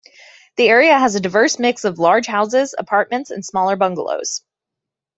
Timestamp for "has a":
0.97-1.19